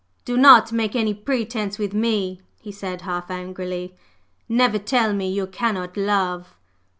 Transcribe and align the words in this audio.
"Do 0.25 0.35
not 0.35 0.71
make 0.71 0.95
any 0.95 1.13
pretence 1.13 1.77
with 1.77 1.93
me!" 1.93 2.41
he 2.59 2.71
said 2.71 3.01
half 3.03 3.29
angrily. 3.29 3.95
"Never 4.49 4.79
tell 4.79 5.13
me 5.13 5.31
you 5.31 5.45
cannot 5.45 5.95
love! 5.95 6.55